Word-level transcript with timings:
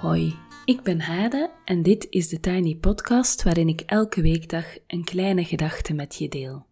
Hoi, 0.00 0.34
ik 0.64 0.82
ben 0.82 1.00
Hade 1.00 1.50
en 1.64 1.82
dit 1.82 2.06
is 2.10 2.28
de 2.28 2.40
Tiny 2.40 2.76
Podcast 2.76 3.42
waarin 3.42 3.68
ik 3.68 3.80
elke 3.80 4.20
weekdag 4.20 4.64
een 4.86 5.04
kleine 5.04 5.44
gedachte 5.44 5.92
met 5.94 6.14
je 6.14 6.28
deel. 6.28 6.66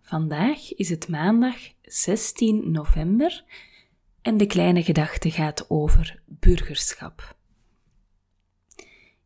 Vandaag 0.00 0.74
is 0.74 0.88
het 0.88 1.08
maandag 1.08 1.56
16 1.82 2.70
november 2.70 3.44
en 4.22 4.36
de 4.36 4.46
kleine 4.46 4.82
gedachte 4.82 5.30
gaat 5.30 5.70
over 5.70 6.20
burgerschap. 6.26 7.36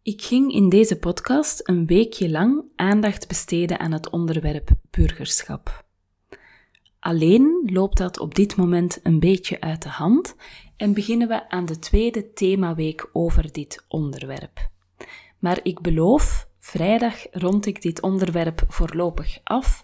Ik 0.03 0.23
ging 0.23 0.53
in 0.53 0.69
deze 0.69 0.99
podcast 0.99 1.69
een 1.69 1.87
weekje 1.87 2.31
lang 2.31 2.65
aandacht 2.77 3.29
besteden 3.29 3.79
aan 3.79 3.93
het 3.93 4.11
onderwerp 4.11 4.71
burgerschap. 4.91 5.87
Alleen 7.01 7.71
loopt 7.73 7.97
dat 7.97 8.19
op 8.19 8.35
dit 8.35 8.57
moment 8.57 9.01
een 9.03 9.19
beetje 9.19 9.61
uit 9.61 9.83
de 9.83 9.89
hand 9.89 10.35
en 10.79 10.93
beginnen 10.93 11.29
we 11.29 11.49
aan 11.49 11.67
de 11.67 11.79
tweede 11.79 12.33
themaweek 12.33 13.09
over 13.13 13.53
dit 13.53 13.85
onderwerp. 13.89 14.71
Maar 15.39 15.61
ik 15.63 15.81
beloof, 15.81 16.49
vrijdag 16.59 17.27
rond 17.31 17.67
ik 17.67 17.83
dit 17.83 18.03
onderwerp 18.03 18.65
voorlopig 18.69 19.39
af 19.45 19.83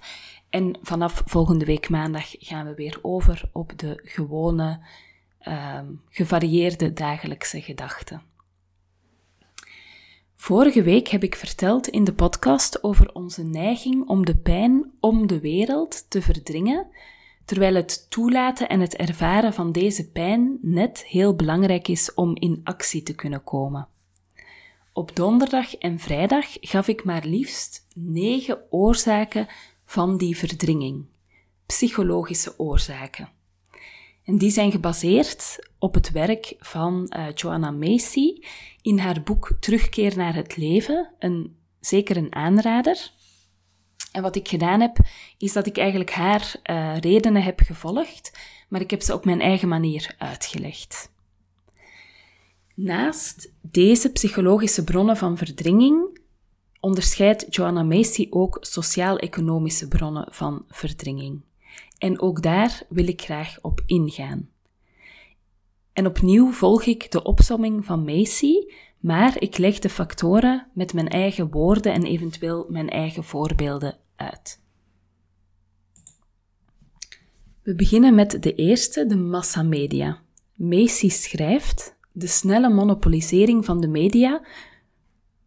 en 0.50 0.78
vanaf 0.82 1.22
volgende 1.26 1.64
week 1.64 1.88
maandag 1.88 2.34
gaan 2.38 2.66
we 2.66 2.74
weer 2.74 2.98
over 3.02 3.48
op 3.52 3.72
de 3.76 4.00
gewone, 4.04 4.80
uh, 5.48 5.80
gevarieerde 6.08 6.92
dagelijkse 6.92 7.60
gedachten. 7.60 8.22
Vorige 10.36 10.82
week 10.82 11.08
heb 11.08 11.22
ik 11.22 11.34
verteld 11.34 11.88
in 11.88 12.04
de 12.04 12.14
podcast 12.14 12.84
over 12.84 13.12
onze 13.12 13.42
neiging 13.42 14.08
om 14.08 14.24
de 14.24 14.36
pijn 14.36 14.92
om 15.00 15.26
de 15.26 15.40
wereld 15.40 16.10
te 16.10 16.22
verdringen, 16.22 16.86
terwijl 17.44 17.74
het 17.74 18.10
toelaten 18.10 18.68
en 18.68 18.80
het 18.80 18.96
ervaren 18.96 19.52
van 19.52 19.72
deze 19.72 20.10
pijn 20.10 20.58
net 20.62 21.04
heel 21.04 21.34
belangrijk 21.34 21.88
is 21.88 22.14
om 22.14 22.36
in 22.36 22.60
actie 22.64 23.02
te 23.02 23.14
kunnen 23.14 23.44
komen. 23.44 23.88
Op 24.92 25.16
donderdag 25.16 25.76
en 25.76 25.98
vrijdag 25.98 26.46
gaf 26.60 26.88
ik 26.88 27.04
maar 27.04 27.24
liefst 27.24 27.86
negen 27.94 28.58
oorzaken 28.70 29.46
van 29.84 30.16
die 30.16 30.36
verdringing, 30.36 31.04
psychologische 31.66 32.58
oorzaken. 32.58 33.28
En 34.24 34.38
die 34.38 34.50
zijn 34.50 34.70
gebaseerd 34.70 35.68
op 35.78 35.94
het 35.94 36.10
werk 36.10 36.54
van 36.58 37.12
uh, 37.16 37.26
Joanna 37.34 37.70
Macy 37.70 38.40
in 38.82 38.98
haar 38.98 39.22
boek 39.22 39.52
Terugkeer 39.60 40.16
naar 40.16 40.34
het 40.34 40.56
leven, 40.56 41.10
een, 41.18 41.56
zeker 41.80 42.16
een 42.16 42.34
aanrader. 42.34 43.12
En 44.14 44.22
wat 44.22 44.36
ik 44.36 44.48
gedaan 44.48 44.80
heb, 44.80 44.98
is 45.38 45.52
dat 45.52 45.66
ik 45.66 45.78
eigenlijk 45.78 46.10
haar 46.10 46.54
uh, 46.70 46.98
redenen 46.98 47.42
heb 47.42 47.60
gevolgd, 47.60 48.38
maar 48.68 48.80
ik 48.80 48.90
heb 48.90 49.02
ze 49.02 49.14
op 49.14 49.24
mijn 49.24 49.40
eigen 49.40 49.68
manier 49.68 50.14
uitgelegd. 50.18 51.12
Naast 52.74 53.52
deze 53.60 54.12
psychologische 54.12 54.84
bronnen 54.84 55.16
van 55.16 55.36
verdringing 55.36 56.20
onderscheidt 56.80 57.54
Joanna 57.54 57.82
Macy 57.82 58.26
ook 58.30 58.58
sociaal-economische 58.60 59.88
bronnen 59.88 60.26
van 60.30 60.64
verdringing. 60.68 61.42
En 61.98 62.20
ook 62.20 62.42
daar 62.42 62.82
wil 62.88 63.08
ik 63.08 63.22
graag 63.22 63.58
op 63.62 63.82
ingaan. 63.86 64.48
En 65.92 66.06
opnieuw 66.06 66.52
volg 66.52 66.84
ik 66.84 67.10
de 67.10 67.22
opsomming 67.22 67.84
van 67.84 68.04
Macy, 68.04 68.54
maar 69.00 69.42
ik 69.42 69.58
leg 69.58 69.78
de 69.78 69.90
factoren 69.90 70.66
met 70.74 70.92
mijn 70.92 71.08
eigen 71.08 71.50
woorden 71.50 71.92
en 71.92 72.04
eventueel 72.04 72.66
mijn 72.68 72.90
eigen 72.90 73.24
voorbeelden 73.24 74.02
We 77.62 77.74
beginnen 77.74 78.14
met 78.14 78.42
de 78.42 78.54
eerste, 78.54 79.06
de 79.06 79.16
massamedia. 79.16 80.22
Macy 80.54 81.08
schrijft: 81.08 81.96
De 82.12 82.26
snelle 82.26 82.68
monopolisering 82.68 83.64
van 83.64 83.80
de 83.80 83.88
media 83.88 84.42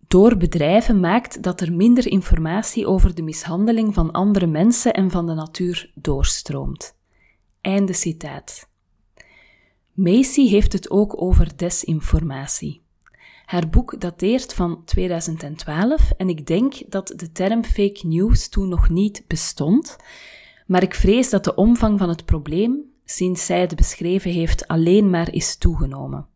door 0.08 0.38
bedrijven 0.38 1.00
maakt 1.00 1.44
dat 1.44 1.62
er 1.62 1.74
minder 1.74 2.08
informatie 2.08 2.88
over 2.88 3.16
de 3.16 3.22
mishandeling 3.22 3.94
van 3.94 4.12
andere 4.12 4.48
mensen 4.48 4.94
en 4.94 5.12
van 5.12 5.26
de 5.26 5.34
natuur 5.34 5.92
doorstroomt. 5.96 6.96
Einde 7.62 7.94
citaat. 7.94 8.70
Macy 9.94 10.48
heeft 10.48 10.74
het 10.74 10.90
ook 10.90 11.22
over 11.22 11.58
desinformatie. 11.58 12.82
Haar 13.48 13.70
boek 13.70 14.02
dateert 14.02 14.54
van 14.54 14.82
2012 14.86 16.12
en 16.18 16.30
ik 16.30 16.48
denk 16.48 16.92
dat 16.92 17.14
de 17.16 17.32
term 17.32 17.64
fake 17.64 18.08
news 18.08 18.50
toen 18.50 18.70
nog 18.70 18.90
niet 18.90 19.24
bestond, 19.28 19.98
maar 20.66 20.84
ik 20.84 20.94
vrees 20.94 21.30
dat 21.30 21.44
de 21.44 21.56
omvang 21.56 22.00
van 22.00 22.10
het 22.10 22.26
probleem, 22.26 22.82
sinds 23.06 23.46
zij 23.46 23.62
het 23.62 23.76
beschreven 23.76 24.32
heeft, 24.32 24.68
alleen 24.68 25.10
maar 25.10 25.34
is 25.34 25.58
toegenomen. 25.58 26.28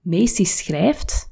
Macy 0.00 0.44
schrijft, 0.44 1.30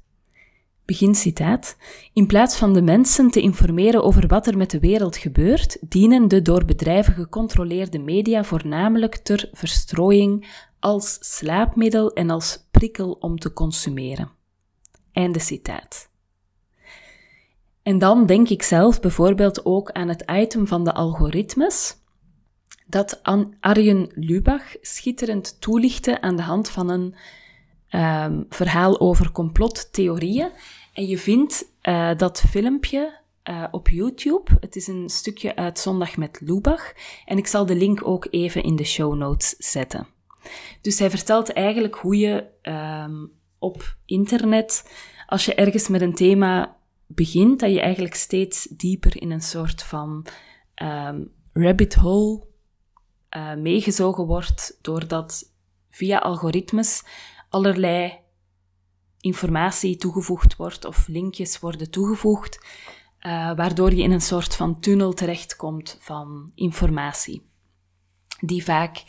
Begin 0.84 1.14
citaat. 1.14 1.76
In 2.12 2.26
plaats 2.26 2.56
van 2.56 2.72
de 2.72 2.82
mensen 2.82 3.30
te 3.30 3.40
informeren 3.40 4.04
over 4.04 4.26
wat 4.26 4.46
er 4.46 4.56
met 4.56 4.70
de 4.70 4.78
wereld 4.78 5.16
gebeurt, 5.16 5.78
dienen 5.88 6.28
de 6.28 6.42
door 6.42 6.64
bedrijven 6.64 7.14
gecontroleerde 7.14 7.98
media 7.98 8.44
voornamelijk 8.44 9.16
ter 9.16 9.48
verstrooiing 9.52 10.46
als 10.80 11.18
slaapmiddel 11.20 12.12
en 12.12 12.30
als 12.30 12.66
prikkel 12.70 13.12
om 13.12 13.38
te 13.38 13.52
consumeren. 13.52 14.30
Einde 15.12 15.38
citaat. 15.38 16.10
En 17.82 17.98
dan 17.98 18.26
denk 18.26 18.48
ik 18.48 18.62
zelf 18.62 19.00
bijvoorbeeld 19.00 19.64
ook 19.64 19.90
aan 19.90 20.08
het 20.08 20.24
item 20.30 20.66
van 20.66 20.84
de 20.84 20.94
algoritmes, 20.94 21.96
dat 22.86 23.22
Arjen 23.60 24.10
Lubach 24.14 24.76
schitterend 24.80 25.60
toelichtte 25.60 26.20
aan 26.20 26.36
de 26.36 26.42
hand 26.42 26.68
van 26.68 26.88
een 26.88 27.14
um, 27.90 28.46
verhaal 28.48 29.00
over 29.00 29.32
complottheorieën. 29.32 30.50
En 30.92 31.06
je 31.06 31.18
vindt 31.18 31.72
uh, 31.82 32.10
dat 32.16 32.40
filmpje 32.40 33.20
uh, 33.44 33.64
op 33.70 33.88
YouTube. 33.88 34.56
Het 34.60 34.76
is 34.76 34.86
een 34.86 35.08
stukje 35.08 35.56
uit 35.56 35.78
Zondag 35.78 36.16
met 36.16 36.40
Lubach. 36.40 36.92
En 37.24 37.38
ik 37.38 37.46
zal 37.46 37.66
de 37.66 37.74
link 37.74 38.06
ook 38.06 38.26
even 38.30 38.62
in 38.62 38.76
de 38.76 38.84
show 38.84 39.14
notes 39.14 39.54
zetten. 39.58 40.06
Dus 40.80 40.98
hij 40.98 41.10
vertelt 41.10 41.52
eigenlijk 41.52 41.94
hoe 41.94 42.16
je 42.16 42.44
um, 42.62 43.32
op 43.58 43.96
internet, 44.04 44.92
als 45.26 45.44
je 45.44 45.54
ergens 45.54 45.88
met 45.88 46.00
een 46.00 46.14
thema 46.14 46.76
begint, 47.06 47.60
dat 47.60 47.70
je 47.70 47.80
eigenlijk 47.80 48.14
steeds 48.14 48.64
dieper 48.64 49.20
in 49.20 49.30
een 49.30 49.40
soort 49.40 49.82
van 49.82 50.26
um, 50.82 51.32
rabbit 51.52 51.94
hole 51.94 52.46
uh, 53.36 53.54
meegezogen 53.54 54.26
wordt, 54.26 54.78
doordat 54.82 55.52
via 55.90 56.18
algoritmes 56.18 57.04
allerlei 57.48 58.18
informatie 59.20 59.96
toegevoegd 59.96 60.56
wordt 60.56 60.84
of 60.84 61.08
linkjes 61.08 61.58
worden 61.58 61.90
toegevoegd, 61.90 62.66
uh, 63.20 63.56
waardoor 63.56 63.94
je 63.94 64.02
in 64.02 64.10
een 64.10 64.20
soort 64.20 64.54
van 64.54 64.80
tunnel 64.80 65.12
terechtkomt 65.12 65.96
van 66.00 66.52
informatie, 66.54 67.50
die 68.40 68.64
vaak 68.64 69.04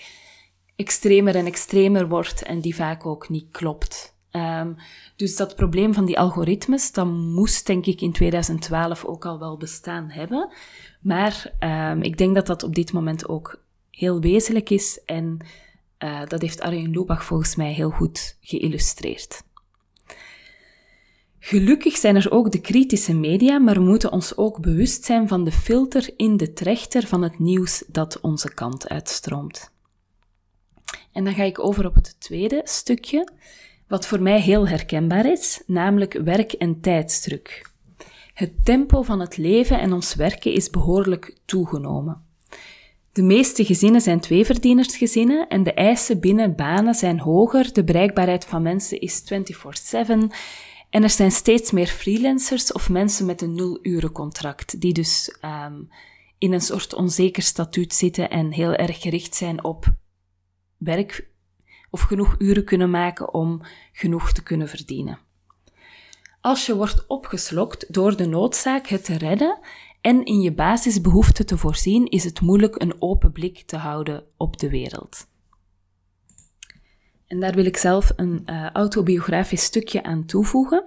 extremer 0.79 1.35
en 1.35 1.45
extremer 1.45 2.07
wordt 2.07 2.43
en 2.43 2.59
die 2.59 2.75
vaak 2.75 3.05
ook 3.05 3.29
niet 3.29 3.47
klopt. 3.51 4.17
Um, 4.31 4.75
dus 5.15 5.35
dat 5.35 5.55
probleem 5.55 5.93
van 5.93 6.05
die 6.05 6.19
algoritmes, 6.19 6.91
dat 6.91 7.07
moest 7.07 7.65
denk 7.65 7.85
ik 7.85 8.01
in 8.01 8.11
2012 8.11 9.05
ook 9.05 9.25
al 9.25 9.39
wel 9.39 9.57
bestaan 9.57 10.09
hebben. 10.09 10.49
Maar 11.01 11.53
um, 11.59 12.01
ik 12.01 12.17
denk 12.17 12.35
dat 12.35 12.47
dat 12.47 12.63
op 12.63 12.75
dit 12.75 12.93
moment 12.93 13.29
ook 13.29 13.63
heel 13.91 14.19
wezenlijk 14.19 14.69
is 14.69 15.01
en 15.05 15.37
uh, 15.99 16.21
dat 16.27 16.41
heeft 16.41 16.61
Arjen 16.61 16.91
Lubach 16.91 17.23
volgens 17.23 17.55
mij 17.55 17.73
heel 17.73 17.89
goed 17.89 18.37
geïllustreerd. 18.41 19.43
Gelukkig 21.39 21.97
zijn 21.97 22.15
er 22.15 22.31
ook 22.31 22.51
de 22.51 22.61
kritische 22.61 23.13
media, 23.13 23.59
maar 23.59 23.75
we 23.75 23.79
moeten 23.79 24.11
ons 24.11 24.37
ook 24.37 24.61
bewust 24.61 25.03
zijn 25.05 25.27
van 25.27 25.43
de 25.43 25.51
filter 25.51 26.09
in 26.15 26.37
de 26.37 26.53
trechter 26.53 27.07
van 27.07 27.21
het 27.21 27.39
nieuws 27.39 27.83
dat 27.87 28.19
onze 28.21 28.53
kant 28.53 28.89
uitstroomt. 28.89 29.71
En 31.11 31.23
dan 31.23 31.33
ga 31.33 31.43
ik 31.43 31.63
over 31.63 31.85
op 31.85 31.95
het 31.95 32.15
tweede 32.19 32.61
stukje, 32.63 33.27
wat 33.87 34.07
voor 34.07 34.21
mij 34.21 34.41
heel 34.41 34.67
herkenbaar 34.67 35.31
is, 35.31 35.61
namelijk 35.65 36.13
werk- 36.13 36.53
en 36.53 36.81
tijdsdruk. 36.81 37.69
Het 38.33 38.51
tempo 38.63 39.01
van 39.01 39.19
het 39.19 39.37
leven 39.37 39.79
en 39.79 39.93
ons 39.93 40.15
werken 40.15 40.53
is 40.53 40.69
behoorlijk 40.69 41.37
toegenomen. 41.45 42.23
De 43.11 43.23
meeste 43.23 43.65
gezinnen 43.65 44.01
zijn 44.01 44.19
tweeverdienersgezinnen 44.19 45.47
en 45.47 45.63
de 45.63 45.73
eisen 45.73 46.19
binnen 46.19 46.55
banen 46.55 46.93
zijn 46.93 47.19
hoger, 47.19 47.73
de 47.73 47.83
bereikbaarheid 47.83 48.45
van 48.45 48.61
mensen 48.61 48.99
is 48.99 49.21
24/7 49.21 50.31
en 50.89 51.03
er 51.03 51.09
zijn 51.09 51.31
steeds 51.31 51.71
meer 51.71 51.87
freelancers 51.87 52.71
of 52.71 52.89
mensen 52.89 53.25
met 53.25 53.41
een 53.41 53.53
nul-uren-contract, 53.53 54.81
die 54.81 54.93
dus 54.93 55.35
um, 55.45 55.89
in 56.37 56.53
een 56.53 56.61
soort 56.61 56.93
onzeker 56.93 57.43
statuut 57.43 57.93
zitten 57.93 58.29
en 58.29 58.51
heel 58.51 58.73
erg 58.73 59.01
gericht 59.01 59.35
zijn 59.35 59.63
op 59.63 59.93
werk 60.79 61.27
of 61.89 62.01
genoeg 62.01 62.35
uren 62.37 62.63
kunnen 62.63 62.89
maken 62.89 63.33
om 63.33 63.61
genoeg 63.91 64.31
te 64.31 64.43
kunnen 64.43 64.69
verdienen. 64.69 65.19
Als 66.41 66.65
je 66.65 66.75
wordt 66.75 67.07
opgeslokt 67.07 67.93
door 67.93 68.15
de 68.15 68.27
noodzaak 68.27 68.87
het 68.87 69.05
te 69.05 69.17
redden 69.17 69.59
en 70.01 70.25
in 70.25 70.41
je 70.41 70.53
basisbehoeften 70.53 71.45
te 71.45 71.57
voorzien, 71.57 72.05
is 72.05 72.23
het 72.23 72.41
moeilijk 72.41 72.81
een 72.81 72.95
open 72.99 73.31
blik 73.31 73.61
te 73.65 73.77
houden 73.77 74.23
op 74.37 74.59
de 74.59 74.69
wereld. 74.69 75.27
En 77.27 77.39
daar 77.39 77.53
wil 77.53 77.65
ik 77.65 77.77
zelf 77.77 78.11
een 78.15 78.43
uh, 78.45 78.69
autobiografisch 78.69 79.63
stukje 79.63 80.03
aan 80.03 80.25
toevoegen. 80.25 80.83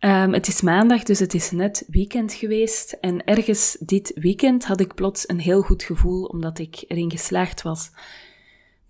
Um, 0.00 0.32
het 0.32 0.48
is 0.48 0.60
maandag, 0.60 1.02
dus 1.02 1.18
het 1.18 1.34
is 1.34 1.50
net 1.50 1.84
weekend 1.88 2.32
geweest. 2.32 2.92
En 2.92 3.24
ergens 3.24 3.76
dit 3.80 4.12
weekend 4.14 4.64
had 4.64 4.80
ik 4.80 4.94
plots 4.94 5.28
een 5.28 5.40
heel 5.40 5.62
goed 5.62 5.82
gevoel, 5.82 6.24
omdat 6.24 6.58
ik 6.58 6.84
erin 6.88 7.10
geslaagd 7.10 7.62
was 7.62 7.90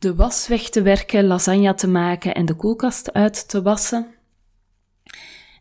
de 0.02 0.14
was 0.14 0.48
weg 0.48 0.68
te 0.68 0.82
werken, 0.82 1.26
lasagne 1.26 1.74
te 1.74 1.88
maken 1.88 2.34
en 2.34 2.46
de 2.46 2.54
koelkast 2.54 3.12
uit 3.12 3.48
te 3.48 3.62
wassen. 3.62 4.06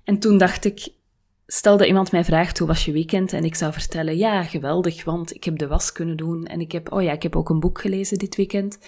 En 0.03 0.19
toen 0.19 0.37
dacht 0.37 0.65
ik, 0.65 0.89
stelde 1.47 1.87
iemand 1.87 2.11
mij 2.11 2.23
vraagt 2.23 2.57
hoe 2.57 2.67
was 2.67 2.85
je 2.85 2.91
weekend 2.91 3.33
en 3.33 3.43
ik 3.43 3.55
zou 3.55 3.73
vertellen, 3.73 4.17
ja, 4.17 4.43
geweldig, 4.43 5.03
want 5.03 5.35
ik 5.35 5.43
heb 5.43 5.57
de 5.57 5.67
was 5.67 5.91
kunnen 5.91 6.17
doen 6.17 6.45
en 6.45 6.59
ik 6.59 6.71
heb, 6.71 6.91
oh 6.91 7.01
ja, 7.03 7.11
ik 7.11 7.23
heb 7.23 7.35
ook 7.35 7.49
een 7.49 7.59
boek 7.59 7.81
gelezen 7.81 8.17
dit 8.17 8.35
weekend. 8.35 8.79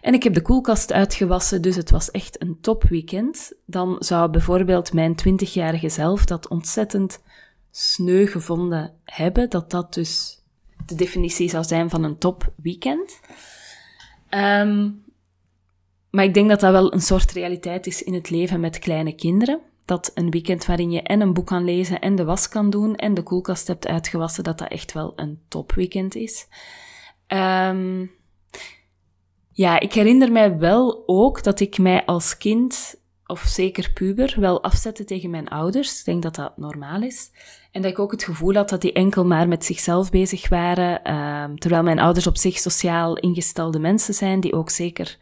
En 0.00 0.14
ik 0.14 0.22
heb 0.22 0.34
de 0.34 0.42
koelkast 0.42 0.92
uitgewassen, 0.92 1.62
dus 1.62 1.76
het 1.76 1.90
was 1.90 2.10
echt 2.10 2.42
een 2.42 2.60
topweekend. 2.60 3.52
Dan 3.66 3.96
zou 3.98 4.30
bijvoorbeeld 4.30 4.92
mijn 4.92 5.14
twintigjarige 5.14 5.88
zelf 5.88 6.24
dat 6.24 6.48
ontzettend 6.48 7.22
sneu 7.70 8.26
gevonden 8.26 8.94
hebben, 9.04 9.50
dat 9.50 9.70
dat 9.70 9.94
dus 9.94 10.42
de 10.86 10.94
definitie 10.94 11.48
zou 11.48 11.64
zijn 11.64 11.90
van 11.90 12.04
een 12.04 12.18
topweekend. 12.18 13.20
Um, 14.30 15.04
maar 16.10 16.24
ik 16.24 16.34
denk 16.34 16.48
dat 16.48 16.60
dat 16.60 16.72
wel 16.72 16.92
een 16.92 17.00
soort 17.00 17.32
realiteit 17.32 17.86
is 17.86 18.02
in 18.02 18.14
het 18.14 18.30
leven 18.30 18.60
met 18.60 18.78
kleine 18.78 19.12
kinderen. 19.12 19.60
Dat 19.84 20.10
een 20.14 20.30
weekend 20.30 20.66
waarin 20.66 20.90
je 20.90 21.02
en 21.02 21.20
een 21.20 21.32
boek 21.32 21.46
kan 21.46 21.64
lezen 21.64 22.00
en 22.00 22.14
de 22.14 22.24
was 22.24 22.48
kan 22.48 22.70
doen 22.70 22.96
en 22.96 23.14
de 23.14 23.22
koelkast 23.22 23.66
hebt 23.66 23.86
uitgewassen, 23.86 24.44
dat 24.44 24.58
dat 24.58 24.68
echt 24.68 24.92
wel 24.92 25.12
een 25.16 25.40
topweekend 25.48 26.14
is. 26.14 26.48
Um, 27.28 28.10
ja, 29.52 29.80
ik 29.80 29.92
herinner 29.92 30.32
mij 30.32 30.58
wel 30.58 31.02
ook 31.06 31.42
dat 31.42 31.60
ik 31.60 31.78
mij 31.78 32.04
als 32.04 32.36
kind, 32.36 32.94
of 33.26 33.40
zeker 33.40 33.90
puber, 33.92 34.34
wel 34.38 34.62
afzette 34.62 35.04
tegen 35.04 35.30
mijn 35.30 35.48
ouders. 35.48 35.98
Ik 35.98 36.04
denk 36.04 36.22
dat 36.22 36.34
dat 36.34 36.56
normaal 36.56 37.02
is. 37.02 37.30
En 37.70 37.82
dat 37.82 37.90
ik 37.90 37.98
ook 37.98 38.10
het 38.10 38.24
gevoel 38.24 38.54
had 38.54 38.68
dat 38.68 38.80
die 38.80 38.92
enkel 38.92 39.24
maar 39.24 39.48
met 39.48 39.64
zichzelf 39.64 40.10
bezig 40.10 40.48
waren, 40.48 41.14
um, 41.14 41.58
terwijl 41.58 41.82
mijn 41.82 41.98
ouders 41.98 42.26
op 42.26 42.36
zich 42.36 42.58
sociaal 42.58 43.16
ingestelde 43.16 43.78
mensen 43.78 44.14
zijn, 44.14 44.40
die 44.40 44.54
ook 44.54 44.70
zeker 44.70 45.18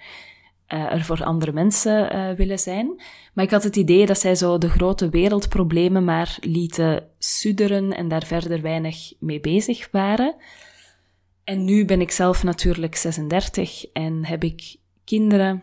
uh, 0.68 0.92
er 0.92 1.04
voor 1.04 1.24
andere 1.24 1.52
mensen 1.52 2.16
uh, 2.16 2.36
willen 2.36 2.58
zijn. 2.58 3.02
Maar 3.32 3.44
ik 3.44 3.50
had 3.50 3.62
het 3.62 3.76
idee 3.76 4.06
dat 4.06 4.18
zij 4.18 4.34
zo 4.34 4.58
de 4.58 4.68
grote 4.68 5.08
wereldproblemen 5.08 6.04
maar 6.04 6.36
lieten 6.40 7.08
sudderen 7.18 7.96
en 7.96 8.08
daar 8.08 8.24
verder 8.24 8.62
weinig 8.62 9.12
mee 9.18 9.40
bezig 9.40 9.88
waren. 9.90 10.34
En 11.44 11.64
nu 11.64 11.84
ben 11.84 12.00
ik 12.00 12.10
zelf 12.10 12.42
natuurlijk 12.42 12.96
36 12.96 13.86
en 13.92 14.24
heb 14.24 14.44
ik 14.44 14.76
kinderen. 15.04 15.62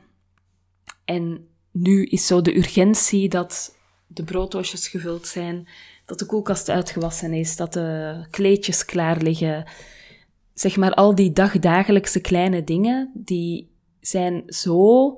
En 1.06 1.48
nu 1.72 2.06
is 2.06 2.28
zo 2.28 2.42
de 2.42 2.58
urgentie 2.58 3.30
dat 3.30 3.76
de 4.08 4.24
brooddoosjes 4.24 4.88
gevuld 4.88 5.28
zijn, 5.28 5.68
dat 6.06 6.20
de 6.20 6.26
koelkast 6.26 6.70
uitgewassen 6.70 7.34
is, 7.34 7.56
dat 7.56 7.74
de 7.74 8.26
kleedjes 8.30 8.86
klaar 8.86 9.22
liggen. 9.22 9.70
Zeg 10.54 10.78
maar 10.78 10.94
al 10.94 11.16
die 11.16 11.32
dagdagelijkse 11.32 12.20
kleine 12.20 12.64
dingen, 12.64 13.12
die 13.14 13.70
zijn 14.00 14.44
zo 14.46 15.16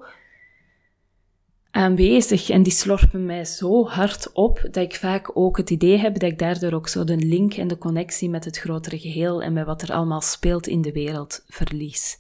aanwezig 1.72 2.50
en 2.50 2.64
die 2.64 2.72
slorpen 2.72 3.26
mij 3.26 3.46
zo 3.46 3.88
hard 3.88 4.32
op 4.34 4.68
dat 4.72 4.84
ik 4.84 4.96
vaak 4.96 5.32
ook 5.34 5.58
het 5.58 5.70
idee 5.70 5.98
heb 5.98 6.20
dat 6.20 6.32
ik 6.32 6.40
daardoor 6.40 6.74
ook 6.74 6.88
zo 6.88 7.04
de 7.04 7.18
link 7.18 7.54
en 7.54 7.68
de 7.68 7.78
connectie 7.78 8.30
met 8.30 8.46
het 8.46 8.58
grotere 8.58 9.00
geheel 9.00 9.42
en 9.42 9.54
met 9.54 9.66
wat 9.66 9.82
er 9.82 9.94
allemaal 9.94 10.22
speelt 10.22 10.68
in 10.68 10.82
de 10.82 10.92
wereld 10.92 11.44
verlies. 11.48 12.20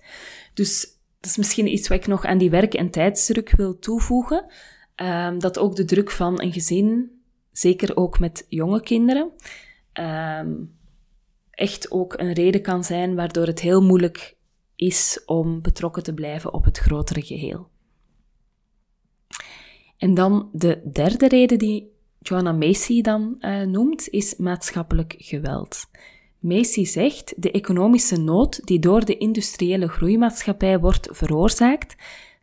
Dus 0.54 0.88
dat 1.24 1.32
is 1.32 1.38
misschien 1.38 1.68
iets 1.68 1.88
wat 1.88 1.98
ik 1.98 2.08
nog 2.08 2.26
aan 2.26 2.38
die 2.38 2.50
werk- 2.50 2.74
en 2.74 2.90
tijdsdruk 2.90 3.52
wil 3.52 3.80
toevoegen. 3.80 4.46
Um, 4.96 5.40
dat 5.40 5.60
ook 5.60 5.76
de 5.76 5.86
druk 5.86 6.12
van 6.12 6.42
een 6.42 6.54
gezin 6.54 7.12
zeker 7.52 7.96
ook 7.98 8.20
met 8.20 8.46
jonge 8.50 8.82
kinderen, 8.82 9.32
um, 9.94 10.76
echt 11.52 11.92
ook 11.92 12.20
een 12.20 12.34
reden 12.34 12.62
kan 12.62 12.84
zijn 12.84 13.16
waardoor 13.16 13.46
het 13.46 13.60
heel 13.60 13.82
moeilijk 13.82 14.36
is 14.76 15.22
om 15.26 15.62
betrokken 15.62 16.04
te 16.04 16.14
blijven 16.14 16.54
op 16.54 16.66
het 16.66 16.78
grotere 16.78 17.22
geheel. 17.22 17.70
En 19.98 20.14
dan 20.14 20.50
de 20.54 20.90
derde 20.92 21.28
reden 21.28 21.58
die 21.58 21.92
Joanna 22.20 22.52
Macy 22.52 23.02
dan 23.02 23.36
uh, 23.40 23.62
noemt, 23.62 24.10
is 24.10 24.36
maatschappelijk 24.36 25.16
geweld. 25.18 25.86
Macy 26.44 26.86
zegt, 26.86 27.34
de 27.38 27.52
economische 27.52 28.18
nood 28.18 28.66
die 28.66 28.80
door 28.80 29.06
de 29.06 29.18
industriële 29.18 29.88
groeimaatschappij 29.88 30.80
wordt 30.80 31.08
veroorzaakt, 31.12 31.96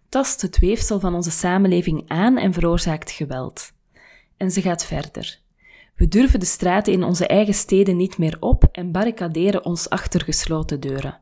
tast 0.08 0.42
het 0.42 0.58
weefsel 0.58 1.00
van 1.00 1.14
onze 1.14 1.30
samenleving 1.30 2.04
aan 2.06 2.38
en 2.38 2.52
veroorzaakt 2.52 3.10
geweld. 3.10 3.72
En 4.36 4.50
ze 4.50 4.60
gaat 4.60 4.84
verder. 4.84 5.40
We 5.94 6.08
durven 6.08 6.40
de 6.40 6.46
straten 6.46 6.92
in 6.92 7.02
onze 7.02 7.26
eigen 7.26 7.54
steden 7.54 7.96
niet 7.96 8.18
meer 8.18 8.36
op 8.40 8.64
en 8.72 8.92
barricaderen 8.92 9.64
ons 9.64 9.88
achter 9.88 10.20
gesloten 10.20 10.80
deuren. 10.80 11.20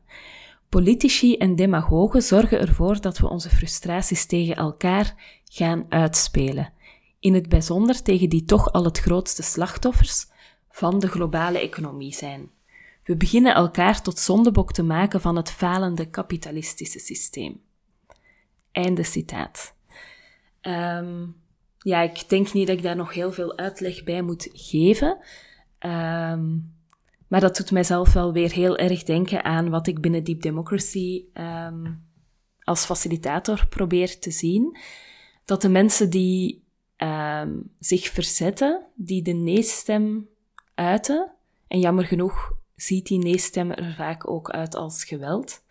Politici 0.69 1.37
en 1.37 1.55
demagogen 1.55 2.21
zorgen 2.21 2.59
ervoor 2.59 3.01
dat 3.01 3.17
we 3.17 3.29
onze 3.29 3.49
frustraties 3.49 4.25
tegen 4.25 4.55
elkaar 4.55 5.15
gaan 5.43 5.85
uitspelen. 5.89 6.73
In 7.19 7.33
het 7.33 7.49
bijzonder 7.49 8.01
tegen 8.01 8.29
die 8.29 8.43
toch 8.43 8.71
al 8.71 8.83
het 8.83 8.99
grootste 8.99 9.43
slachtoffers 9.43 10.27
van 10.69 10.99
de 10.99 11.07
globale 11.07 11.59
economie 11.59 12.13
zijn. 12.13 12.57
We 13.09 13.17
beginnen 13.17 13.53
elkaar 13.53 14.01
tot 14.01 14.19
zondebok 14.19 14.73
te 14.73 14.83
maken 14.83 15.21
van 15.21 15.35
het 15.35 15.51
falende 15.51 16.09
kapitalistische 16.09 16.99
systeem. 16.99 17.61
Einde 18.71 19.03
citaat. 19.03 19.75
Um, 20.61 21.35
ja, 21.77 22.01
ik 22.01 22.29
denk 22.29 22.53
niet 22.53 22.67
dat 22.67 22.77
ik 22.77 22.83
daar 22.83 22.95
nog 22.95 23.13
heel 23.13 23.31
veel 23.31 23.57
uitleg 23.57 24.03
bij 24.03 24.21
moet 24.21 24.49
geven. 24.53 25.17
Um, 25.79 26.73
maar 27.27 27.39
dat 27.39 27.57
doet 27.57 27.71
mijzelf 27.71 28.13
wel 28.13 28.33
weer 28.33 28.51
heel 28.51 28.77
erg 28.77 29.03
denken 29.03 29.43
aan 29.43 29.69
wat 29.69 29.87
ik 29.87 30.01
binnen 30.01 30.23
Deep 30.23 30.41
Democracy 30.41 31.23
um, 31.33 32.03
als 32.63 32.85
facilitator 32.85 33.67
probeer 33.69 34.19
te 34.19 34.31
zien. 34.31 34.77
Dat 35.45 35.61
de 35.61 35.69
mensen 35.69 36.09
die 36.09 36.63
zich 37.79 38.07
verzetten, 38.07 38.85
die 38.95 39.21
de 39.21 39.33
nee-stem 39.33 40.27
uiten, 40.75 41.31
en 41.67 41.79
jammer 41.79 42.05
genoeg 42.05 42.57
ziet 42.81 43.07
die 43.07 43.19
nee-stem 43.19 43.71
er 43.71 43.93
vaak 43.93 44.29
ook 44.29 44.49
uit 44.49 44.75
als 44.75 45.03
geweld. 45.03 45.61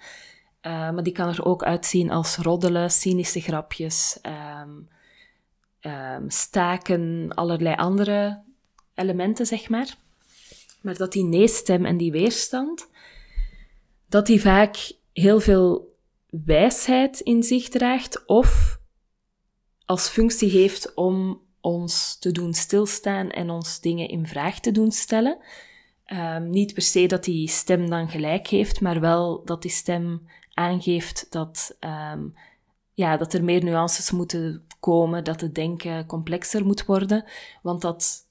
Uh, 0.63 0.73
maar 0.73 1.03
die 1.03 1.13
kan 1.13 1.29
er 1.29 1.45
ook 1.45 1.63
uitzien 1.63 2.11
als 2.11 2.37
roddelen, 2.37 2.91
cynische 2.91 3.41
grapjes, 3.41 4.19
um, 4.63 4.89
um, 5.81 6.31
staken, 6.31 7.33
allerlei 7.35 7.75
andere 7.75 8.43
elementen, 8.95 9.47
zeg 9.47 9.69
maar. 9.69 9.97
Maar 10.83 10.97
dat 10.97 11.13
die 11.13 11.25
nee-stem 11.25 11.85
en 11.85 11.97
die 11.97 12.13
weerstand, 12.13 12.89
dat 14.09 14.27
die 14.27 14.41
vaak 14.41 14.93
heel 15.13 15.41
veel 15.41 15.97
wijsheid 16.31 17.21
in 17.21 17.43
zich 17.43 17.69
draagt 17.69 18.27
of 18.27 18.79
als 19.85 20.09
functie 20.09 20.51
heeft 20.51 20.95
om 20.95 21.41
ons 21.61 22.19
te 22.19 22.33
doen 22.33 22.55
stilstaan 22.55 23.31
en 23.31 23.51
ons 23.51 23.81
dingen 23.81 24.09
in 24.09 24.27
vraag 24.27 24.61
te 24.61 24.71
doen 24.71 24.91
stellen. 24.91 25.39
Um, 26.13 26.51
niet 26.51 26.75
per 26.75 26.83
se 26.83 27.07
dat 27.07 27.25
die 27.25 27.49
stem 27.49 27.91
dan 27.91 28.09
gelijk 28.09 28.47
heeft, 28.47 28.81
maar 28.81 29.01
wel 29.01 29.43
dat 29.45 29.63
die 29.63 29.71
stem 29.71 30.29
aangeeft 30.55 31.27
dat, 31.31 31.77
um, 31.81 32.35
ja, 32.95 33.17
dat 33.17 33.33
er 33.33 33.45
meer 33.45 33.65
nuances 33.65 34.11
moeten 34.11 34.65
komen, 34.81 35.25
dat 35.25 35.41
het 35.41 35.55
denken 35.55 36.07
complexer 36.07 36.67
moet 36.67 36.85
worden, 36.85 37.25
want 37.63 37.81
dat, 37.81 38.27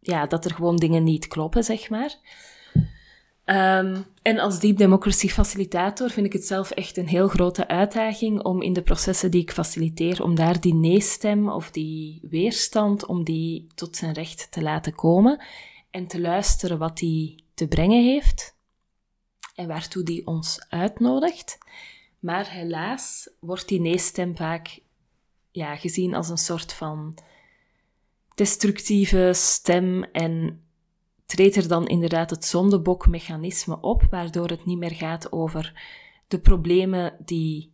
ja, 0.00 0.26
dat 0.26 0.44
er 0.44 0.54
gewoon 0.54 0.76
dingen 0.76 1.04
niet 1.04 1.28
kloppen, 1.28 1.64
zeg 1.64 1.90
maar. 1.90 2.14
Um, 3.44 4.04
en 4.22 4.38
als 4.38 4.60
Deep 4.60 4.76
Democracy 4.76 5.28
facilitator 5.28 6.10
vind 6.10 6.26
ik 6.26 6.32
het 6.32 6.46
zelf 6.46 6.70
echt 6.70 6.96
een 6.96 7.08
heel 7.08 7.28
grote 7.28 7.68
uitdaging 7.68 8.42
om 8.42 8.62
in 8.62 8.72
de 8.72 8.82
processen 8.82 9.30
die 9.30 9.42
ik 9.42 9.52
faciliteer, 9.52 10.22
om 10.22 10.34
daar 10.34 10.60
die 10.60 10.74
nee-stem 10.74 11.48
of 11.48 11.70
die 11.70 12.20
weerstand, 12.30 13.06
om 13.06 13.24
die 13.24 13.66
tot 13.74 13.96
zijn 13.96 14.12
recht 14.12 14.48
te 14.50 14.62
laten 14.62 14.94
komen 14.94 15.40
en 15.96 16.06
te 16.06 16.20
luisteren 16.20 16.78
wat 16.78 16.98
die 16.98 17.44
te 17.54 17.68
brengen 17.68 18.04
heeft 18.04 18.56
en 19.54 19.68
waartoe 19.68 20.02
die 20.02 20.26
ons 20.26 20.66
uitnodigt. 20.68 21.58
Maar 22.18 22.50
helaas 22.50 23.30
wordt 23.40 23.68
die 23.68 23.80
nee-stem 23.80 24.36
vaak 24.36 24.80
ja, 25.50 25.76
gezien 25.76 26.14
als 26.14 26.28
een 26.28 26.38
soort 26.38 26.72
van 26.72 27.18
destructieve 28.34 29.30
stem 29.34 30.02
en 30.02 30.64
treedt 31.26 31.56
er 31.56 31.68
dan 31.68 31.86
inderdaad 31.86 32.30
het 32.30 32.44
zondebokmechanisme 32.44 33.80
op, 33.80 34.06
waardoor 34.10 34.48
het 34.48 34.64
niet 34.64 34.78
meer 34.78 34.94
gaat 34.94 35.32
over 35.32 35.82
de 36.28 36.38
problemen 36.38 37.16
die 37.24 37.72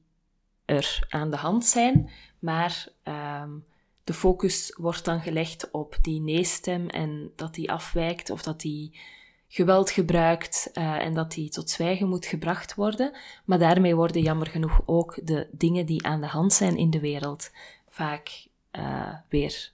er 0.65 1.07
aan 1.09 1.31
de 1.31 1.37
hand 1.37 1.65
zijn, 1.65 2.11
maar 2.39 2.89
um, 3.05 3.65
de 4.05 4.15
focus 4.15 4.75
wordt 4.77 5.05
dan 5.05 5.21
gelegd 5.21 5.71
op 5.71 5.99
die 6.01 6.21
nee-stem 6.21 6.89
en 6.89 7.33
dat 7.37 7.55
die 7.55 7.71
afwijkt 7.71 8.31
of 8.31 8.43
dat 8.43 8.61
die 8.61 9.01
geweld 9.49 9.91
gebruikt 9.91 10.71
uh, 10.75 11.05
en 11.05 11.15
dat 11.15 11.33
die 11.33 11.49
tot 11.49 11.71
zwijgen 11.71 12.09
moet 12.09 12.27
gebracht 12.27 12.75
worden. 12.75 13.17
Maar 13.45 13.59
daarmee 13.59 13.97
worden 13.97 14.23
jammer 14.23 14.47
genoeg 14.47 14.83
ook 14.87 15.19
de 15.25 15.49
dingen 15.51 15.87
die 15.87 16.07
aan 16.07 16.21
de 16.21 16.27
hand 16.27 16.53
zijn 16.53 16.77
in 16.77 16.91
de 16.91 17.01
wereld 17.01 17.51
vaak 17.89 18.47
uh, 18.73 19.15
weer 19.29 19.73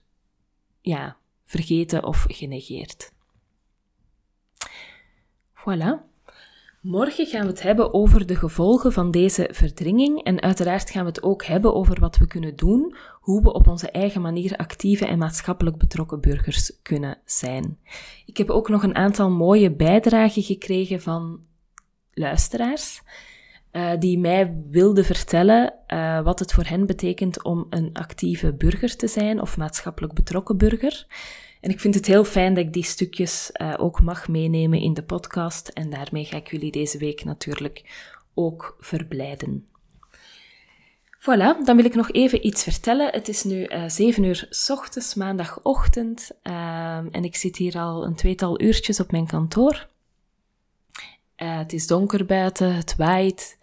ja, 0.81 1.17
vergeten 1.45 2.03
of 2.03 2.25
genegeerd. 2.27 3.11
Voilà. 5.53 6.08
Morgen 6.81 7.25
gaan 7.25 7.41
we 7.41 7.47
het 7.47 7.61
hebben 7.61 7.93
over 7.93 8.25
de 8.25 8.35
gevolgen 8.35 8.91
van 8.91 9.11
deze 9.11 9.49
verdringing 9.51 10.23
en 10.23 10.41
uiteraard 10.41 10.89
gaan 10.89 11.01
we 11.01 11.09
het 11.09 11.23
ook 11.23 11.43
hebben 11.45 11.73
over 11.73 11.99
wat 11.99 12.17
we 12.17 12.27
kunnen 12.27 12.55
doen, 12.55 12.95
hoe 13.19 13.41
we 13.41 13.53
op 13.53 13.67
onze 13.67 13.91
eigen 13.91 14.21
manier 14.21 14.55
actieve 14.57 15.05
en 15.05 15.17
maatschappelijk 15.17 15.77
betrokken 15.77 16.21
burgers 16.21 16.81
kunnen 16.81 17.17
zijn. 17.25 17.77
Ik 18.25 18.37
heb 18.37 18.49
ook 18.49 18.69
nog 18.69 18.83
een 18.83 18.95
aantal 18.95 19.29
mooie 19.29 19.71
bijdragen 19.71 20.43
gekregen 20.43 21.01
van 21.01 21.39
luisteraars. 22.13 23.01
Uh, 23.71 23.91
die 23.99 24.19
mij 24.19 24.63
wilden 24.69 25.05
vertellen 25.05 25.73
uh, 25.87 26.21
wat 26.21 26.39
het 26.39 26.53
voor 26.53 26.65
hen 26.65 26.85
betekent 26.85 27.43
om 27.43 27.67
een 27.69 27.89
actieve 27.93 28.53
burger 28.53 28.95
te 28.95 29.07
zijn 29.07 29.41
of 29.41 29.57
maatschappelijk 29.57 30.13
betrokken 30.13 30.57
burger. 30.57 31.05
En 31.59 31.69
ik 31.69 31.79
vind 31.79 31.95
het 31.95 32.05
heel 32.05 32.23
fijn 32.23 32.53
dat 32.53 32.65
ik 32.65 32.73
die 32.73 32.83
stukjes 32.83 33.49
uh, 33.61 33.73
ook 33.77 34.01
mag 34.01 34.27
meenemen 34.27 34.79
in 34.79 34.93
de 34.93 35.03
podcast. 35.03 35.67
En 35.67 35.89
daarmee 35.89 36.25
ga 36.25 36.37
ik 36.37 36.51
jullie 36.51 36.71
deze 36.71 36.97
week 36.97 37.23
natuurlijk 37.23 37.83
ook 38.33 38.77
verblijden. 38.79 39.67
Voilà, 41.19 41.63
dan 41.63 41.75
wil 41.75 41.85
ik 41.85 41.95
nog 41.95 42.11
even 42.11 42.45
iets 42.45 42.63
vertellen. 42.63 43.11
Het 43.11 43.27
is 43.27 43.43
nu 43.43 43.67
uh, 43.67 43.83
7 43.87 44.23
uur 44.23 44.47
s 44.49 44.69
ochtends, 44.69 45.15
maandagochtend. 45.15 46.31
Uh, 46.43 46.97
en 46.97 47.23
ik 47.23 47.35
zit 47.35 47.57
hier 47.57 47.77
al 47.77 48.05
een 48.05 48.15
tweetal 48.15 48.61
uurtjes 48.61 48.99
op 48.99 49.11
mijn 49.11 49.27
kantoor. 49.27 49.87
Uh, 51.37 51.57
het 51.57 51.73
is 51.73 51.87
donker 51.87 52.25
buiten, 52.25 52.75
het 52.75 52.95
waait. 52.95 53.57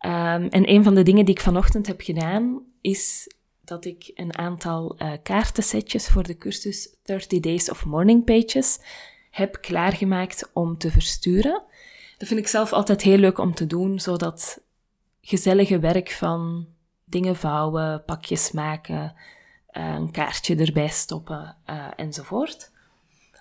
Um, 0.00 0.48
en 0.48 0.70
een 0.70 0.84
van 0.84 0.94
de 0.94 1.02
dingen 1.02 1.24
die 1.24 1.34
ik 1.34 1.40
vanochtend 1.40 1.86
heb 1.86 2.00
gedaan, 2.00 2.62
is 2.80 3.28
dat 3.64 3.84
ik 3.84 4.10
een 4.14 4.38
aantal 4.38 4.96
uh, 4.98 5.12
kaartensetjes 5.22 6.08
voor 6.08 6.22
de 6.22 6.36
cursus 6.36 6.88
30 7.02 7.40
Days 7.40 7.70
of 7.70 7.84
Morning 7.84 8.24
Pages 8.24 8.78
heb 9.30 9.58
klaargemaakt 9.60 10.50
om 10.52 10.78
te 10.78 10.90
versturen. 10.90 11.62
Dat 12.18 12.28
vind 12.28 12.40
ik 12.40 12.48
zelf 12.48 12.72
altijd 12.72 13.02
heel 13.02 13.18
leuk 13.18 13.38
om 13.38 13.54
te 13.54 13.66
doen, 13.66 14.00
zodat 14.00 14.60
gezellige 15.20 15.78
werk 15.78 16.10
van 16.10 16.66
dingen 17.04 17.36
vouwen, 17.36 18.04
pakjes 18.04 18.50
maken, 18.52 19.14
uh, 19.72 19.94
een 19.94 20.10
kaartje 20.10 20.56
erbij 20.56 20.88
stoppen 20.88 21.56
uh, 21.66 21.86
enzovoort. 21.96 22.72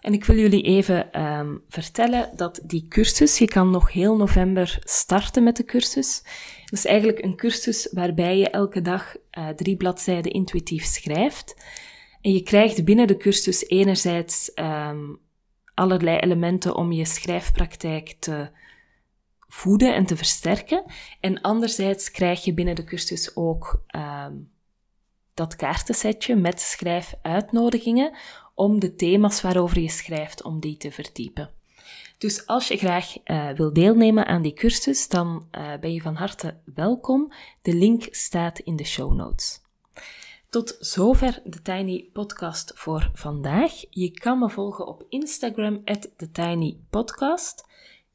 En 0.03 0.13
ik 0.13 0.25
wil 0.25 0.37
jullie 0.37 0.63
even 0.63 1.21
um, 1.21 1.63
vertellen 1.69 2.29
dat 2.35 2.59
die 2.63 2.87
cursus, 2.87 3.37
je 3.37 3.45
kan 3.45 3.69
nog 3.69 3.91
heel 3.91 4.15
november 4.15 4.79
starten 4.83 5.43
met 5.43 5.55
de 5.55 5.65
cursus. 5.65 6.21
Dat 6.65 6.79
is 6.79 6.85
eigenlijk 6.85 7.23
een 7.23 7.35
cursus 7.35 7.89
waarbij 7.91 8.37
je 8.37 8.49
elke 8.49 8.81
dag 8.81 9.15
uh, 9.37 9.49
drie 9.49 9.77
bladzijden 9.77 10.31
intuïtief 10.31 10.83
schrijft. 10.83 11.55
En 12.21 12.31
je 12.31 12.43
krijgt 12.43 12.85
binnen 12.85 13.07
de 13.07 13.17
cursus 13.17 13.67
enerzijds 13.67 14.51
um, 14.55 15.19
allerlei 15.73 16.17
elementen 16.17 16.75
om 16.75 16.91
je 16.91 17.05
schrijfpraktijk 17.05 18.15
te 18.19 18.49
voeden 19.47 19.95
en 19.95 20.05
te 20.05 20.15
versterken. 20.15 20.83
En 21.19 21.41
anderzijds 21.41 22.11
krijg 22.11 22.43
je 22.43 22.53
binnen 22.53 22.75
de 22.75 22.83
cursus 22.83 23.35
ook 23.35 23.83
um, 23.95 24.51
dat 25.33 25.55
kaartensetje 25.55 26.35
met 26.35 26.61
schrijfuitnodigingen 26.61 28.13
om 28.53 28.79
de 28.79 28.95
thema's 28.95 29.41
waarover 29.41 29.79
je 29.79 29.89
schrijft, 29.89 30.43
om 30.43 30.59
die 30.59 30.77
te 30.77 30.91
verdiepen. 30.91 31.49
Dus 32.17 32.47
als 32.47 32.67
je 32.67 32.77
graag 32.77 33.15
uh, 33.25 33.49
wil 33.49 33.73
deelnemen 33.73 34.25
aan 34.25 34.41
die 34.41 34.53
cursus, 34.53 35.07
dan 35.07 35.47
uh, 35.51 35.73
ben 35.79 35.93
je 35.93 36.01
van 36.01 36.15
harte 36.15 36.57
welkom. 36.75 37.33
De 37.61 37.73
link 37.73 38.07
staat 38.11 38.59
in 38.59 38.75
de 38.75 38.83
show 38.83 39.13
notes. 39.13 39.61
Tot 40.49 40.77
zover 40.79 41.41
de 41.43 41.61
Tiny 41.61 42.09
Podcast 42.13 42.71
voor 42.75 43.11
vandaag. 43.13 43.71
Je 43.89 44.11
kan 44.11 44.39
me 44.39 44.49
volgen 44.49 44.87
op 44.87 45.05
Instagram, 45.09 45.83
TheTinyPodcast. 46.17 47.65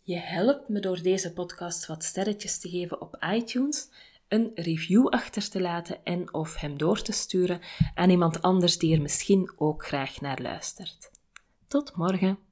Je 0.02 0.16
helpt 0.16 0.68
me 0.68 0.80
door 0.80 1.02
deze 1.02 1.32
podcast 1.32 1.86
wat 1.86 2.04
sterretjes 2.04 2.58
te 2.58 2.68
geven 2.68 3.00
op 3.00 3.16
iTunes 3.34 3.88
een 4.28 4.50
review 4.54 5.08
achter 5.08 5.50
te 5.50 5.60
laten 5.60 6.04
en 6.04 6.34
of 6.34 6.56
hem 6.56 6.78
door 6.78 7.02
te 7.02 7.12
sturen 7.12 7.60
aan 7.94 8.10
iemand 8.10 8.42
anders 8.42 8.78
die 8.78 8.94
er 8.94 9.02
misschien 9.02 9.52
ook 9.56 9.86
graag 9.86 10.20
naar 10.20 10.42
luistert. 10.42 11.10
Tot 11.66 11.96
morgen. 11.96 12.47